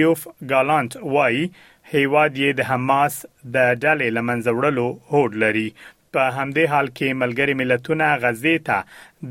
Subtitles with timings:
[0.00, 1.44] یوف ګالانت وایي
[1.94, 3.14] هیواد یې د حماس
[3.54, 5.68] د ډلې لمنځه وړلو هوډ لري
[6.14, 8.78] په همدې حال کې ملګری ملتونه غزې ته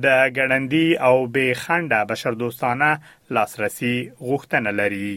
[0.03, 0.06] د
[0.38, 2.89] ګړندی او بې خنډه بشردوستانه
[3.36, 3.95] لاسرسي
[4.28, 5.14] غوښتنه لري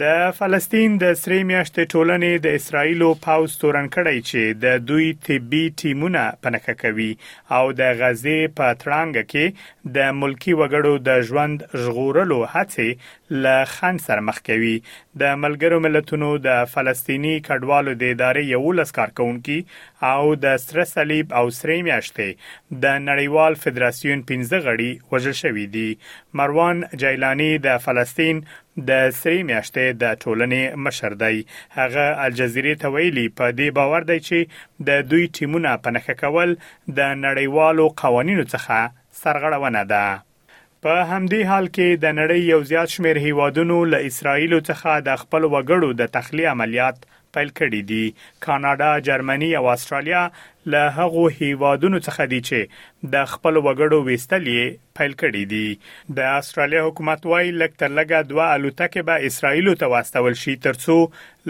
[0.00, 0.04] د
[0.38, 6.22] فلسطین د سری میاشتې ټولنې د اسرایلو پاوز تورن کړی چې د دوی طبي ټیمونه
[6.46, 7.08] پنکه کوي
[7.56, 13.10] او د غزې په ترانګ کې د ملکی وګړو د ژوند ژغورلو هڅې
[13.46, 14.72] له خان سر مخ کوي
[15.24, 19.58] د ملګرو ملتونو د فلسطینی کډوالو د ادارې یو لس کارکونکو
[20.12, 26.40] او د سره صلیب او سری میاشتې د نړیوال فدراسیون 15 غړي وژل شوې دي
[26.42, 28.44] مروان جیلانی د فلسطین
[28.88, 31.36] د سری میاشتې د ټولنې مشر دی
[31.78, 34.38] هغه الجزیره ته ویلي په دې باور دی چې
[34.88, 36.50] د دوی ټیمونه په نخښه کول
[36.98, 38.76] د نړیوالو قوانینو څخه
[39.22, 40.06] سرغړونه ده
[40.84, 45.42] په همدې حال کې د نړۍ یو زیات شمېر هیوادونو له اسرایل څخه د خپل
[45.56, 46.96] وګړو د تخلیه عملیات
[47.36, 48.04] پیل کړي دي
[48.46, 50.22] کاناډا جرمني او استرالیا
[50.72, 54.62] له هغو هیوادونو څخه دي چې د خپل وګړو وستلې
[55.00, 55.68] پیل کړي دي
[56.18, 60.98] د استرالیا حکومت وايي لک تر لګه دوه الوتکې به اسرائیل ته واستول شي ترڅو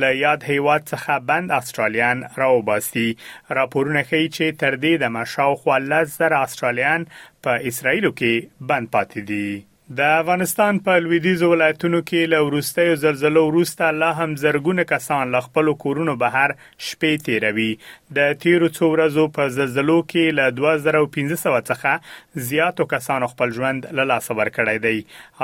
[0.05, 3.09] له یاد هیواد څخه بند استرالیان راوباسي
[3.61, 9.31] راپورونه ښیي چې تر دې د مشاو خو 11000 استرالیان په اسرائیل کې بند پاتې
[9.33, 9.63] دي
[9.99, 15.41] د افغانستان په لویدیزو ولایتونو کې له وروستیو زلزلو وروسته لا هم زرګونه کسان له
[15.47, 17.67] خپل کورونو بهر شپې تیروي
[18.19, 24.09] د تیرو څو ورځو په زلزلو کې له 2500 څخه زیاتو کسانو خپل ژوند له
[24.13, 24.99] لاسه ورکړی دی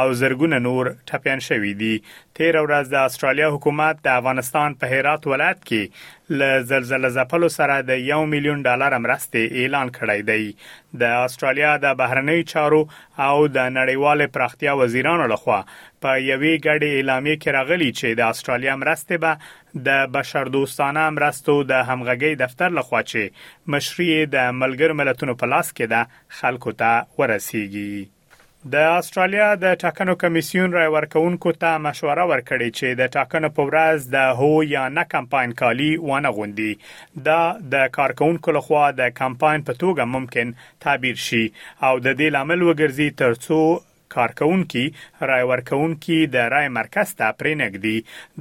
[0.04, 1.92] او زرګونه نور ټپيان شوي دي
[2.40, 6.40] تیر ورځ د استرالیا حکومت د افغانستان په هرات ولایت کې ل
[6.70, 10.42] زلزلې زپلو سره د 1 میلیون ډالر مرستې اعلان کړی دی
[11.02, 12.80] د استرالیا د بهرنی چارو
[13.26, 15.60] او د نړیواله پراختیا وزیرانو لخوا
[16.02, 21.54] په یوې غړې اعلامیه کې راغلی چې د استرالیا مرستې به د بشر دوستانه مرستو
[21.70, 26.92] د همغږي دفتر لخوا چې مشري د ملګر ملتونو په لاس کې ده خلکو ته
[27.18, 28.08] ورسیږي
[28.74, 33.98] د استرالیا د ټاکنو کمیسیون رای ورکونکو ته مشوره ورکړې چې د ټاکنو په ورځ
[34.16, 36.72] د هو یا نه کمپاین کالي وانه غوندي
[37.26, 37.42] دا
[37.72, 40.46] د کارکونکو لخوا د کمپاین په توګه ممکن
[40.84, 41.44] تعبیر شي
[41.86, 43.60] او د دې لامل وګرځي ترڅو
[44.14, 44.84] کارکونکي
[45.30, 47.96] رای ورکونکي د رای مرکز ته پرېنګدي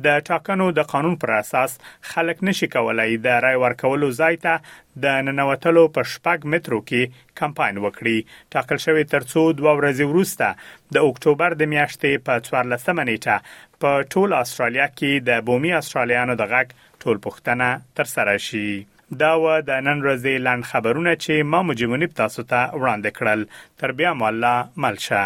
[0.05, 1.71] د ټاکنو د قانون پر اساس
[2.11, 4.53] خلک نشي کولای د رای ورکولو ځای ته
[5.05, 8.17] د ننوتلو په شپږ مترو کې کمپاین وکړي
[8.55, 13.39] ټاکل شوی ترڅو دوه ورځې وروسته د اکتوبر د میاشتې په 14مه نیټه
[13.85, 18.67] په ټول استرالیا کې د بومي استرالیانو د غږ ټول پښتنه تر سره شي
[19.19, 23.49] دا و د نن ورځې لاند خبرونه چې ما مجمنې تاسو ته وړاندې کړل
[23.81, 25.25] تر بیا مولا ملشه